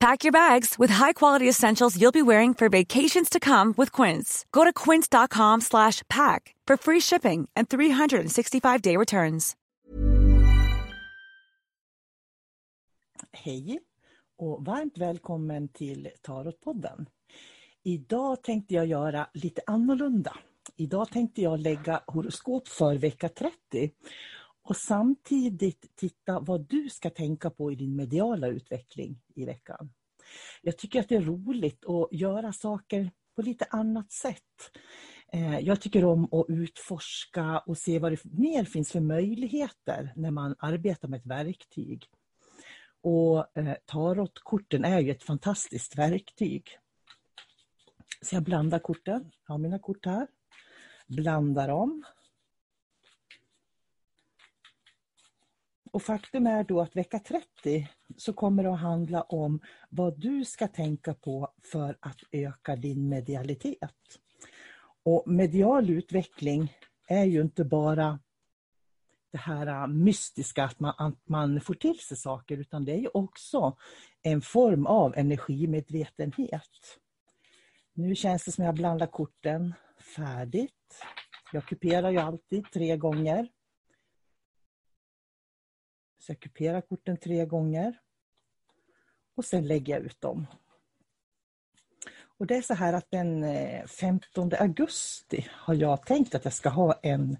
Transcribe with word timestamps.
Pack 0.00 0.24
your 0.24 0.32
bags 0.32 0.78
with 0.78 0.94
high-quality 0.94 1.48
essentials 1.48 1.96
you'll 1.96 2.12
be 2.12 2.22
wearing 2.22 2.54
for 2.54 2.68
vacations 2.68 3.28
to 3.30 3.40
come 3.40 3.74
with 3.76 4.02
Quince. 4.02 4.44
Go 4.52 4.64
to 4.64 4.72
quince.com/pack 4.72 6.54
for 6.68 6.76
free 6.76 7.00
shipping 7.00 7.48
and 7.56 7.68
365-day 7.68 8.96
returns. 8.96 9.56
Hej 13.32 13.80
och 14.38 14.64
varmt 14.64 14.98
välkommen 14.98 15.68
till 15.68 16.08
Tarotpodden. 16.22 17.08
Idag 17.82 18.42
tänkte 18.42 18.74
jag 18.74 18.86
göra 18.86 19.26
lite 19.34 19.60
annorlunda. 19.66 20.36
Idag 20.76 21.10
tänkte 21.10 21.42
jag 21.42 21.60
lägga 21.60 22.00
horoskop 22.06 22.68
för 22.68 22.94
vecka 22.94 23.28
30 23.28 23.90
och 24.68 24.76
samtidigt 24.76 25.96
titta 25.96 26.40
vad 26.40 26.68
du 26.68 26.90
ska 26.90 27.10
tänka 27.10 27.50
på 27.50 27.72
i 27.72 27.74
din 27.74 27.96
mediala 27.96 28.46
utveckling 28.46 29.20
i 29.34 29.44
veckan. 29.44 29.90
Jag 30.62 30.78
tycker 30.78 31.00
att 31.00 31.08
det 31.08 31.16
är 31.16 31.22
roligt 31.22 31.84
att 31.84 32.08
göra 32.12 32.52
saker 32.52 33.10
på 33.36 33.42
lite 33.42 33.66
annat 33.70 34.12
sätt. 34.12 34.70
Eh, 35.32 35.58
jag 35.58 35.80
tycker 35.80 36.04
om 36.04 36.24
att 36.24 36.44
utforska 36.48 37.58
och 37.58 37.78
se 37.78 37.98
vad 37.98 38.12
det 38.12 38.24
mer 38.24 38.64
finns 38.64 38.92
för 38.92 39.00
möjligheter 39.00 40.12
när 40.16 40.30
man 40.30 40.54
arbetar 40.58 41.08
med 41.08 41.18
ett 41.18 41.26
verktyg. 41.26 42.04
Och 43.00 43.58
eh, 43.58 43.74
tarotkorten 43.86 44.84
är 44.84 45.00
ju 45.00 45.10
ett 45.10 45.22
fantastiskt 45.22 45.98
verktyg. 45.98 46.78
Så 48.22 48.36
jag 48.36 48.42
blandar 48.42 48.78
korten, 48.78 49.30
jag 49.46 49.54
har 49.54 49.58
mina 49.58 49.78
kort 49.78 50.06
här. 50.06 50.26
Blandar 51.06 51.68
dem 51.68 52.04
Och 55.90 56.02
faktum 56.02 56.46
är 56.46 56.64
då 56.64 56.80
att 56.80 56.96
vecka 56.96 57.18
30 57.18 57.88
så 58.16 58.32
kommer 58.32 58.62
det 58.62 58.72
att 58.72 58.80
handla 58.80 59.22
om 59.22 59.60
vad 59.90 60.20
du 60.20 60.44
ska 60.44 60.68
tänka 60.68 61.14
på 61.14 61.52
för 61.72 61.96
att 62.00 62.18
öka 62.32 62.76
din 62.76 63.08
medialitet. 63.08 64.18
Och 65.02 65.22
medial 65.26 65.90
utveckling 65.90 66.76
är 67.06 67.24
ju 67.24 67.40
inte 67.40 67.64
bara 67.64 68.18
det 69.32 69.38
här 69.38 69.66
äh, 69.66 69.86
mystiska 69.86 70.64
att 70.64 70.80
man, 70.80 70.94
att 70.98 71.28
man 71.28 71.60
får 71.60 71.74
till 71.74 71.98
sig 71.98 72.16
saker 72.16 72.56
utan 72.56 72.84
det 72.84 72.92
är 72.92 72.98
ju 72.98 73.08
också 73.14 73.76
en 74.22 74.40
form 74.40 74.86
av 74.86 75.14
energimedvetenhet. 75.16 76.98
Nu 77.92 78.14
känns 78.14 78.44
det 78.44 78.52
som 78.52 78.64
jag 78.64 78.74
blandar 78.74 79.06
korten 79.06 79.74
färdigt. 80.16 81.04
Jag 81.52 81.66
kuperar 81.66 82.10
ju 82.10 82.18
alltid 82.18 82.70
tre 82.72 82.96
gånger. 82.96 83.48
Så 86.28 86.32
jag 86.32 86.40
kuperar 86.40 86.80
korten 86.80 87.16
tre 87.16 87.46
gånger. 87.46 87.98
Och 89.36 89.44
sen 89.44 89.66
lägger 89.66 89.92
jag 89.92 90.02
ut 90.02 90.20
dem. 90.20 90.46
Och 92.38 92.46
det 92.46 92.56
är 92.56 92.62
så 92.62 92.74
här 92.74 92.92
att 92.92 93.10
den 93.10 93.44
eh, 93.44 93.86
15 93.86 94.50
augusti 94.58 95.46
har 95.50 95.74
jag 95.74 96.06
tänkt 96.06 96.34
att 96.34 96.44
jag 96.44 96.52
ska 96.52 96.68
ha 96.68 96.92
en 97.02 97.36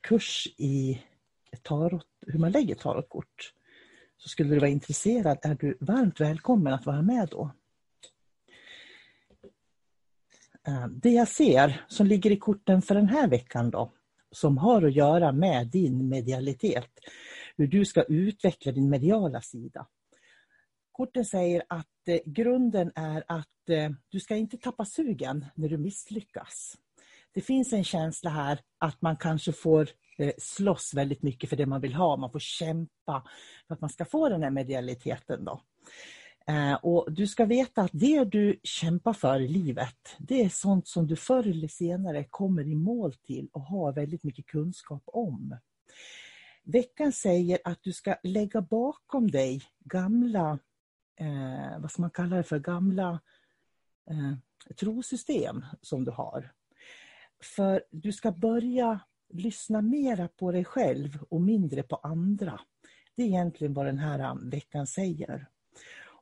kurs 0.00 0.46
i 0.56 1.02
tarot, 1.62 2.06
hur 2.26 2.38
man 2.38 2.52
lägger 2.52 2.74
tarotkort. 2.74 3.52
Så 4.16 4.28
skulle 4.28 4.54
du 4.54 4.58
vara 4.58 4.70
intresserad 4.70 5.38
är 5.42 5.54
du 5.54 5.76
varmt 5.80 6.20
välkommen 6.20 6.72
att 6.72 6.86
vara 6.86 7.02
med 7.02 7.28
då. 7.30 7.50
Eh, 10.66 10.86
det 10.86 11.10
jag 11.10 11.28
ser 11.28 11.84
som 11.88 12.06
ligger 12.06 12.30
i 12.30 12.36
korten 12.36 12.82
för 12.82 12.94
den 12.94 13.08
här 13.08 13.28
veckan 13.28 13.70
då, 13.70 13.92
som 14.30 14.58
har 14.58 14.82
att 14.82 14.94
göra 14.94 15.32
med 15.32 15.66
din 15.66 16.08
medialitet, 16.08 16.90
hur 17.56 17.66
du 17.66 17.84
ska 17.84 18.02
utveckla 18.02 18.72
din 18.72 18.90
mediala 18.90 19.40
sida. 19.40 19.86
Korten 20.92 21.24
säger 21.24 21.62
att 21.68 22.08
eh, 22.08 22.18
grunden 22.26 22.92
är 22.94 23.24
att 23.28 23.68
eh, 23.68 23.90
du 24.08 24.20
ska 24.20 24.36
inte 24.36 24.56
tappa 24.56 24.84
sugen 24.84 25.46
när 25.54 25.68
du 25.68 25.78
misslyckas. 25.78 26.76
Det 27.34 27.40
finns 27.40 27.72
en 27.72 27.84
känsla 27.84 28.30
här 28.30 28.60
att 28.78 29.02
man 29.02 29.16
kanske 29.16 29.52
får 29.52 29.88
eh, 30.18 30.32
slåss 30.38 30.94
väldigt 30.94 31.22
mycket 31.22 31.50
för 31.50 31.56
det 31.56 31.66
man 31.66 31.80
vill 31.80 31.94
ha. 31.94 32.16
Man 32.16 32.32
får 32.32 32.38
kämpa 32.38 33.28
för 33.66 33.74
att 33.74 33.80
man 33.80 33.90
ska 33.90 34.04
få 34.04 34.28
den 34.28 34.42
här 34.42 34.50
medialiteten. 34.50 35.44
Då. 35.44 35.60
Eh, 36.46 36.74
och 36.74 37.12
Du 37.12 37.26
ska 37.26 37.44
veta 37.44 37.82
att 37.82 37.90
det 37.92 38.24
du 38.24 38.60
kämpar 38.62 39.12
för 39.12 39.40
i 39.40 39.48
livet, 39.48 40.16
det 40.18 40.42
är 40.42 40.48
sånt 40.48 40.88
som 40.88 41.06
du 41.06 41.16
förr 41.16 41.46
eller 41.46 41.68
senare 41.68 42.24
kommer 42.30 42.68
i 42.68 42.74
mål 42.74 43.14
till 43.14 43.48
och 43.52 43.62
har 43.62 43.92
väldigt 43.92 44.24
mycket 44.24 44.46
kunskap 44.46 45.02
om. 45.06 45.56
Veckan 46.64 47.12
säger 47.12 47.58
att 47.64 47.82
du 47.82 47.92
ska 47.92 48.16
lägga 48.22 48.60
bakom 48.60 49.30
dig 49.30 49.62
gamla, 49.84 50.58
eh, 51.16 51.80
vad 51.80 51.90
ska 51.90 52.02
man 52.02 52.10
kalla 52.10 52.36
det 52.36 52.42
för, 52.42 52.58
gamla 52.58 53.20
eh, 54.10 54.74
trosystem 54.76 55.64
som 55.82 56.04
du 56.04 56.10
har. 56.10 56.52
För 57.56 57.84
du 57.90 58.12
ska 58.12 58.32
börja 58.32 59.00
lyssna 59.28 59.82
mera 59.82 60.28
på 60.28 60.52
dig 60.52 60.64
själv 60.64 61.24
och 61.28 61.40
mindre 61.40 61.82
på 61.82 61.96
andra. 61.96 62.60
Det 63.16 63.22
är 63.22 63.26
egentligen 63.26 63.74
vad 63.74 63.86
den 63.86 63.98
här 63.98 64.18
eh, 64.18 64.34
veckan 64.42 64.86
säger. 64.86 65.48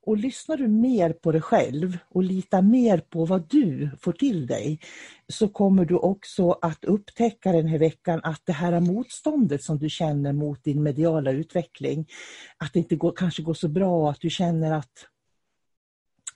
Och 0.06 0.16
lyssnar 0.16 0.56
du 0.56 0.68
mer 0.68 1.12
på 1.12 1.32
dig 1.32 1.40
själv 1.40 1.98
och 2.08 2.22
litar 2.22 2.62
mer 2.62 2.98
på 2.98 3.24
vad 3.24 3.48
du 3.48 3.90
får 4.00 4.12
till 4.12 4.46
dig 4.46 4.80
så 5.28 5.48
kommer 5.48 5.84
du 5.84 5.94
också 5.94 6.50
att 6.50 6.84
upptäcka 6.84 7.52
den 7.52 7.66
här 7.66 7.78
veckan 7.78 8.20
att 8.22 8.42
det 8.44 8.52
här 8.52 8.80
motståndet 8.80 9.62
som 9.62 9.78
du 9.78 9.88
känner 9.88 10.32
mot 10.32 10.64
din 10.64 10.82
mediala 10.82 11.30
utveckling, 11.30 12.08
att 12.56 12.72
det 12.72 12.78
inte 12.78 12.96
går, 12.96 13.12
kanske 13.16 13.42
går 13.42 13.54
så 13.54 13.68
bra, 13.68 14.10
att 14.10 14.20
du 14.20 14.30
känner 14.30 14.72
att 14.72 15.06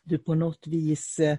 du 0.04 0.18
på 0.18 0.34
något 0.34 0.66
vis 0.66 1.18
eh, 1.18 1.38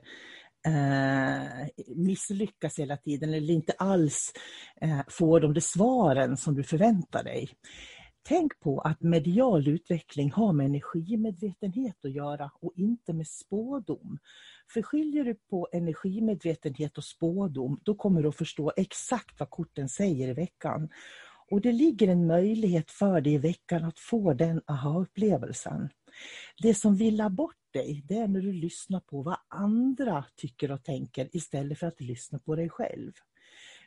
misslyckas 1.95 2.79
hela 2.79 2.97
tiden 2.97 3.33
eller 3.33 3.53
inte 3.53 3.73
alls 3.77 4.33
eh, 4.81 4.99
får 5.07 5.39
de 5.39 5.61
svaren 5.61 6.37
som 6.37 6.55
du 6.55 6.63
förväntar 6.63 7.23
dig. 7.23 7.49
Tänk 8.27 8.59
på 8.59 8.79
att 8.79 9.01
medial 9.01 9.67
utveckling 9.67 10.31
har 10.31 10.53
med 10.53 10.65
energimedvetenhet 10.65 12.05
att 12.05 12.11
göra 12.11 12.51
och 12.59 12.73
inte 12.75 13.13
med 13.13 13.27
spådom. 13.27 14.19
För 14.73 14.81
skiljer 14.81 15.23
du 15.23 15.35
på 15.35 15.67
energimedvetenhet 15.71 16.97
och 16.97 17.03
spådom, 17.03 17.79
då 17.83 17.95
kommer 17.95 18.21
du 18.21 18.29
att 18.29 18.35
förstå 18.35 18.73
exakt 18.75 19.39
vad 19.39 19.49
korten 19.49 19.89
säger 19.89 20.27
i 20.27 20.33
veckan. 20.33 20.89
Och 21.51 21.61
det 21.61 21.71
ligger 21.71 22.07
en 22.07 22.27
möjlighet 22.27 22.91
för 22.91 23.21
dig 23.21 23.33
i 23.33 23.37
veckan 23.37 23.83
att 23.83 23.99
få 23.99 24.33
den 24.33 24.61
aha-upplevelsen. 24.67 25.89
Det 26.61 26.73
som 26.73 26.95
villar 26.95 27.29
bort 27.29 27.73
dig, 27.73 28.03
det 28.07 28.17
är 28.17 28.27
när 28.27 28.41
du 28.41 28.53
lyssnar 28.53 28.99
på 28.99 29.21
vad 29.21 29.37
andra 29.47 30.25
tycker 30.35 30.71
och 30.71 30.83
tänker 30.83 31.35
istället 31.35 31.79
för 31.79 31.87
att 31.87 32.01
lyssna 32.01 32.39
på 32.39 32.55
dig 32.55 32.69
själv. 32.69 33.11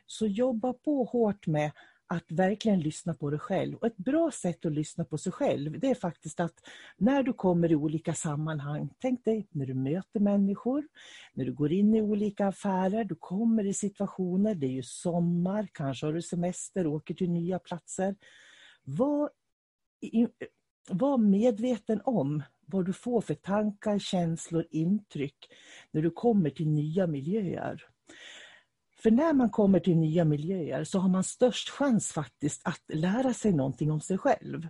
Så 0.05 0.27
jobba 0.27 0.73
på 0.73 1.03
hårt 1.03 1.47
med 1.47 1.71
att 2.11 2.31
verkligen 2.31 2.79
lyssna 2.79 3.13
på 3.13 3.29
dig 3.29 3.39
själv. 3.39 3.75
Och 3.75 3.87
ett 3.87 3.97
bra 3.97 4.31
sätt 4.31 4.65
att 4.65 4.71
lyssna 4.71 5.05
på 5.05 5.17
sig 5.17 5.31
själv 5.31 5.79
det 5.79 5.87
är 5.87 5.95
faktiskt 5.95 6.39
att 6.39 6.53
när 6.97 7.23
du 7.23 7.33
kommer 7.33 7.71
i 7.71 7.75
olika 7.75 8.13
sammanhang, 8.13 8.89
tänk 8.99 9.25
dig 9.25 9.47
när 9.51 9.65
du 9.65 9.73
möter 9.73 10.19
människor, 10.19 10.87
när 11.33 11.45
du 11.45 11.53
går 11.53 11.71
in 11.71 11.95
i 11.95 12.01
olika 12.01 12.47
affärer, 12.47 13.03
du 13.03 13.15
kommer 13.15 13.65
i 13.65 13.73
situationer, 13.73 14.55
det 14.55 14.67
är 14.67 14.71
ju 14.71 14.83
sommar, 14.83 15.67
kanske 15.73 16.05
har 16.05 16.13
du 16.13 16.21
semester, 16.21 16.87
åker 16.87 17.13
till 17.13 17.29
nya 17.29 17.59
platser. 17.59 18.15
Var, 18.83 19.29
var 20.89 21.17
medveten 21.17 22.01
om 22.03 22.43
vad 22.65 22.85
du 22.85 22.93
får 22.93 23.21
för 23.21 23.33
tankar, 23.33 23.99
känslor, 23.99 24.65
intryck 24.71 25.47
när 25.91 26.01
du 26.01 26.11
kommer 26.11 26.49
till 26.49 26.67
nya 26.67 27.07
miljöer. 27.07 27.85
För 29.03 29.11
när 29.11 29.33
man 29.33 29.49
kommer 29.49 29.79
till 29.79 29.97
nya 29.97 30.25
miljöer 30.25 30.83
så 30.83 30.99
har 30.99 31.09
man 31.09 31.23
störst 31.23 31.69
chans 31.69 32.11
faktiskt 32.11 32.61
att 32.63 32.81
lära 32.93 33.33
sig 33.33 33.53
någonting 33.53 33.91
om 33.91 34.01
sig 34.01 34.17
själv. 34.17 34.67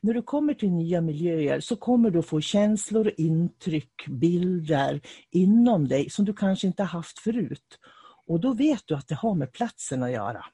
När 0.00 0.14
du 0.14 0.22
kommer 0.22 0.54
till 0.54 0.70
nya 0.70 1.00
miljöer 1.00 1.60
så 1.60 1.76
kommer 1.76 2.10
du 2.10 2.22
få 2.22 2.40
känslor, 2.40 3.12
intryck, 3.16 4.06
bilder 4.08 5.00
inom 5.30 5.88
dig 5.88 6.10
som 6.10 6.24
du 6.24 6.32
kanske 6.32 6.66
inte 6.66 6.82
haft 6.82 7.18
förut. 7.18 7.78
Och 8.26 8.40
då 8.40 8.52
vet 8.52 8.82
du 8.86 8.94
att 8.94 9.08
det 9.08 9.14
har 9.14 9.34
med 9.34 9.52
platsen 9.52 10.02
att 10.02 10.12
göra. 10.12 10.44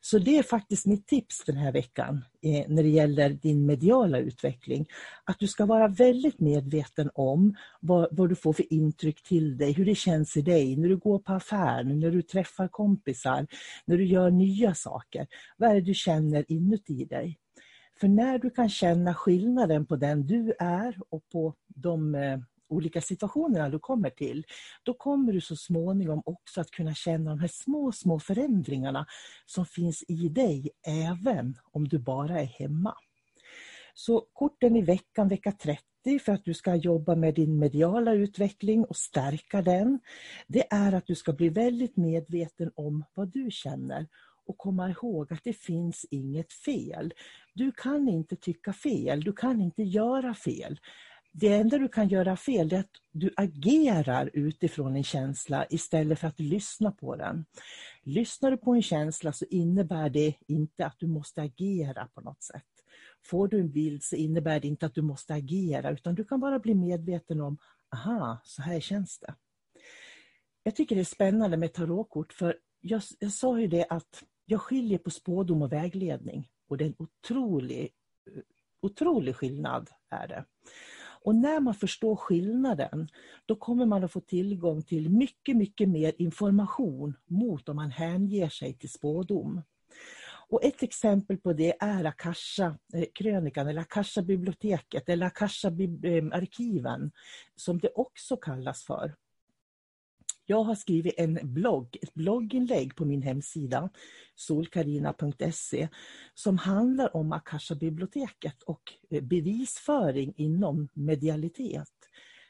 Så 0.00 0.18
det 0.18 0.38
är 0.38 0.42
faktiskt 0.42 0.86
mitt 0.86 1.06
tips 1.06 1.44
den 1.46 1.56
här 1.56 1.72
veckan 1.72 2.24
eh, 2.42 2.64
när 2.68 2.82
det 2.82 2.88
gäller 2.88 3.30
din 3.30 3.66
mediala 3.66 4.18
utveckling. 4.18 4.86
Att 5.24 5.38
du 5.38 5.46
ska 5.46 5.66
vara 5.66 5.88
väldigt 5.88 6.40
medveten 6.40 7.10
om 7.14 7.56
vad, 7.80 8.08
vad, 8.10 8.28
du 8.28 8.34
får 8.34 8.52
för 8.52 8.72
intryck 8.72 9.22
till 9.22 9.56
dig, 9.56 9.72
hur 9.72 9.84
det 9.84 9.94
känns 9.94 10.36
i 10.36 10.42
dig 10.42 10.76
när 10.76 10.88
du 10.88 10.96
går 10.96 11.18
på 11.18 11.32
affären, 11.32 12.00
när 12.00 12.10
du 12.10 12.22
träffar 12.22 12.68
kompisar, 12.68 13.46
när 13.84 13.96
du 13.96 14.06
gör 14.06 14.30
nya 14.30 14.74
saker. 14.74 15.26
Vad 15.56 15.70
är 15.70 15.74
det 15.74 15.80
du 15.80 15.94
känner 15.94 16.44
inuti 16.52 17.04
dig? 17.04 17.38
För 18.00 18.08
när 18.08 18.38
du 18.38 18.50
kan 18.50 18.68
känna 18.68 19.14
skillnaden 19.14 19.86
på 19.86 19.96
den 19.96 20.26
du 20.26 20.54
är 20.58 20.96
och 21.08 21.28
på 21.32 21.54
de 21.66 22.14
eh, 22.14 22.38
olika 22.70 23.00
situationerna 23.00 23.68
du 23.68 23.78
kommer 23.78 24.10
till, 24.10 24.44
då 24.82 24.94
kommer 24.94 25.32
du 25.32 25.40
så 25.40 25.56
småningom 25.56 26.22
också 26.24 26.60
att 26.60 26.70
kunna 26.70 26.94
känna 26.94 27.30
de 27.30 27.40
här 27.40 27.48
små, 27.48 27.92
små 27.92 28.20
förändringarna 28.20 29.06
som 29.46 29.66
finns 29.66 30.04
i 30.08 30.28
dig, 30.28 30.70
även 30.86 31.56
om 31.72 31.88
du 31.88 31.98
bara 31.98 32.40
är 32.40 32.44
hemma. 32.44 32.94
Så 33.94 34.26
korten 34.32 34.76
i 34.76 34.82
veckan, 34.82 35.28
vecka 35.28 35.52
30, 35.52 36.18
för 36.18 36.32
att 36.32 36.44
du 36.44 36.54
ska 36.54 36.74
jobba 36.74 37.14
med 37.14 37.34
din 37.34 37.58
mediala 37.58 38.12
utveckling 38.12 38.84
och 38.84 38.96
stärka 38.96 39.62
den, 39.62 40.00
det 40.46 40.66
är 40.70 40.92
att 40.92 41.06
du 41.06 41.14
ska 41.14 41.32
bli 41.32 41.48
väldigt 41.48 41.96
medveten 41.96 42.70
om 42.74 43.04
vad 43.14 43.28
du 43.28 43.50
känner 43.50 44.06
och 44.46 44.58
komma 44.58 44.90
ihåg 44.90 45.32
att 45.32 45.44
det 45.44 45.52
finns 45.52 46.06
inget 46.10 46.52
fel. 46.52 47.14
Du 47.54 47.72
kan 47.72 48.08
inte 48.08 48.36
tycka 48.36 48.72
fel, 48.72 49.20
du 49.20 49.32
kan 49.32 49.60
inte 49.60 49.82
göra 49.82 50.34
fel. 50.34 50.80
Det 51.32 51.54
enda 51.54 51.78
du 51.78 51.88
kan 51.88 52.08
göra 52.08 52.36
fel 52.36 52.72
är 52.72 52.78
att 52.78 52.90
du 53.12 53.30
agerar 53.36 54.30
utifrån 54.32 54.96
en 54.96 55.04
känsla 55.04 55.66
istället 55.70 56.18
för 56.18 56.28
att 56.28 56.40
lyssna 56.40 56.92
på 56.92 57.16
den. 57.16 57.44
Lyssnar 58.02 58.50
du 58.50 58.56
på 58.56 58.74
en 58.74 58.82
känsla 58.82 59.32
så 59.32 59.44
innebär 59.50 60.10
det 60.10 60.34
inte 60.46 60.86
att 60.86 60.96
du 60.98 61.06
måste 61.06 61.42
agera 61.42 62.06
på 62.14 62.20
något 62.20 62.42
sätt. 62.42 62.64
Får 63.24 63.48
du 63.48 63.60
en 63.60 63.72
bild 63.72 64.02
så 64.02 64.16
innebär 64.16 64.60
det 64.60 64.68
inte 64.68 64.86
att 64.86 64.94
du 64.94 65.02
måste 65.02 65.34
agera 65.34 65.90
utan 65.90 66.14
du 66.14 66.24
kan 66.24 66.40
bara 66.40 66.58
bli 66.58 66.74
medveten 66.74 67.40
om, 67.40 67.58
aha, 67.94 68.40
så 68.44 68.62
här 68.62 68.80
känns 68.80 69.18
det. 69.18 69.34
Jag 70.62 70.76
tycker 70.76 70.94
det 70.94 71.02
är 71.02 71.04
spännande 71.04 71.56
med 71.56 71.72
tarotkort 71.72 72.32
för 72.32 72.58
jag, 72.80 73.02
jag 73.18 73.32
sa 73.32 73.60
ju 73.60 73.66
det 73.66 73.86
att 73.90 74.24
jag 74.44 74.60
skiljer 74.60 74.98
på 74.98 75.10
spådom 75.10 75.62
och 75.62 75.72
vägledning 75.72 76.48
och 76.68 76.76
det 76.76 76.84
är 76.84 76.88
en 76.88 76.94
otrolig, 76.98 77.90
otrolig 78.80 79.36
skillnad. 79.36 79.90
är 80.10 80.28
det. 80.28 80.44
Och 81.24 81.34
när 81.34 81.60
man 81.60 81.74
förstår 81.74 82.16
skillnaden, 82.16 83.08
då 83.46 83.56
kommer 83.56 83.86
man 83.86 84.04
att 84.04 84.12
få 84.12 84.20
tillgång 84.20 84.82
till 84.82 85.10
mycket, 85.10 85.56
mycket 85.56 85.88
mer 85.88 86.12
information 86.18 87.16
mot 87.26 87.68
om 87.68 87.76
man 87.76 87.90
hänger 87.90 88.48
sig 88.48 88.74
till 88.74 88.90
spådom. 88.90 89.62
Och 90.50 90.64
ett 90.64 90.82
exempel 90.82 91.36
på 91.36 91.52
det 91.52 91.76
är 91.80 92.04
Akasha-krönikan 92.04 93.66
eh, 93.66 93.70
eller 93.70 93.80
Akasha-biblioteket 93.80 95.08
eller 95.08 95.26
Akasha-arkiven 95.26 97.02
eh, 97.02 97.10
som 97.56 97.78
det 97.78 97.90
också 97.94 98.36
kallas 98.36 98.84
för. 98.84 99.14
Jag 100.50 100.64
har 100.64 100.74
skrivit 100.74 101.14
en 101.16 101.38
blogg, 101.42 101.96
ett 102.02 102.14
blogginlägg 102.14 102.96
på 102.96 103.04
min 103.04 103.22
hemsida 103.22 103.90
solkarina.se 104.34 105.88
som 106.34 106.58
handlar 106.58 107.16
om 107.16 107.32
Akasha-biblioteket 107.32 108.62
och 108.62 108.82
eh, 109.10 109.22
bevisföring 109.22 110.34
inom 110.36 110.88
medialitet. 110.92 111.92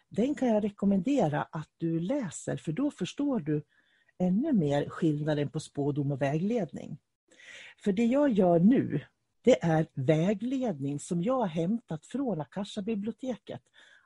Den 0.08 0.35
kan 0.35 0.49
jag 0.49 0.64
rekommendera 0.64 1.43
att 1.43 1.69
du 1.76 2.00
läser 2.00 2.56
för 2.56 2.73
då 2.73 2.91
förstår 2.91 3.41
du 3.41 3.62
ännu 4.19 4.52
mer 4.52 4.88
skillnaden 4.88 5.50
på 5.50 5.61
spådom 5.61 6.12
och 6.12 6.23
vägledning. 6.23 6.99
För 7.85 7.93
det 7.93 8.05
jag 8.05 8.32
gör 8.32 8.58
nu, 8.58 9.00
det 9.43 9.64
är 9.64 9.87
vägledning 9.94 11.00
som 11.00 11.23
jag 11.23 11.38
har 11.38 11.47
hämtat 11.47 12.06
från 12.06 12.41
Akasha-biblioteket. 12.41 13.62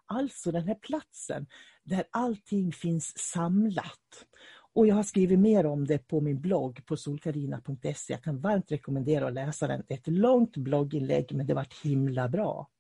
Alltså 0.07 0.53
den 0.53 0.69
här 0.69 0.75
platsen 0.75 1.47
där 1.85 2.05
allting 2.11 2.73
finns 2.73 3.19
samlat. 3.19 4.27
Och 4.75 4.87
jag 4.87 4.95
har 4.95 5.03
skrivit 5.03 5.39
mer 5.39 5.67
om 5.67 5.87
det 5.87 5.99
på 5.99 6.21
min 6.21 6.41
blogg 6.41 6.87
på 6.87 6.97
solkarina.se. 6.97 8.13
Jag 8.13 8.23
kan 8.23 8.41
varmt 8.41 8.73
rekommendera 8.73 9.27
att 9.27 9.35
läsa 9.35 9.67
den. 9.67 9.83
Det 9.89 9.95
är 9.95 9.99
ett 9.99 10.07
långt 10.07 10.57
blogginlägg 10.57 11.35
men 11.35 11.47
det 11.47 11.55
vart 11.55 11.85
himla 11.85 12.29
bra. 12.29 12.71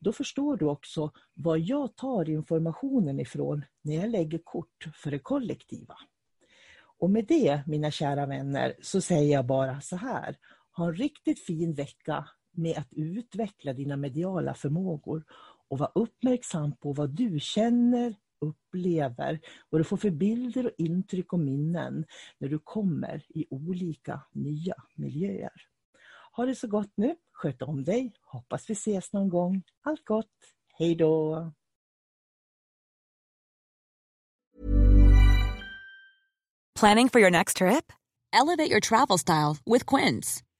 Då 0.00 0.12
förstår 0.12 0.56
du 0.56 0.64
också 0.64 1.10
var 1.34 1.56
jag 1.56 1.96
tar 1.96 2.28
informationen 2.28 3.20
ifrån 3.20 3.64
när 3.82 3.94
jag 3.94 4.10
lägger 4.10 4.38
kort 4.38 4.88
för 4.94 5.10
det 5.10 5.18
kollektiva. 5.18 5.96
Och 6.98 7.10
med 7.10 7.26
det, 7.26 7.62
mina 7.66 7.90
kära 7.90 8.26
vänner, 8.26 8.74
så 8.82 9.00
säger 9.00 9.32
jag 9.32 9.46
bara 9.46 9.80
så 9.80 9.96
här. 9.96 10.36
Ha 10.76 10.86
en 10.86 10.94
riktigt 10.94 11.40
fin 11.40 11.74
vecka 11.74 12.28
med 12.56 12.78
att 12.78 12.92
utveckla 12.92 13.72
dina 13.72 13.96
mediala 13.96 14.54
förmågor 14.54 15.24
och 15.68 15.78
var 15.78 15.92
uppmärksam 15.94 16.76
på 16.76 16.92
vad 16.92 17.10
du 17.10 17.40
känner, 17.40 18.14
upplever, 18.40 19.40
vad 19.70 19.80
du 19.80 19.84
får 19.84 19.96
för 19.96 20.10
bilder 20.10 20.66
och 20.66 20.72
intryck 20.78 21.32
och 21.32 21.38
minnen 21.38 22.04
när 22.38 22.48
du 22.48 22.58
kommer 22.58 23.24
i 23.28 23.46
olika 23.50 24.20
nya 24.32 24.74
miljöer. 24.94 25.62
Ha 26.32 26.46
det 26.46 26.54
så 26.54 26.66
gott 26.66 26.92
nu, 26.94 27.16
sköt 27.32 27.62
om 27.62 27.84
dig, 27.84 28.12
hoppas 28.20 28.70
vi 28.70 28.72
ses 28.72 29.12
någon 29.12 29.28
gång. 29.28 29.62
Allt 29.82 30.04
gott, 30.04 30.34
hej 30.78 30.94
då! 30.94 31.52
Planning 36.80 37.08
for 37.08 37.20
your 37.20 37.30
next 37.30 37.56
trip? 37.56 37.90
Elevate 38.32 38.70
your 38.70 38.80
travel 38.80 39.18
style 39.18 39.56
with 39.64 39.86
Quince. 39.86 40.45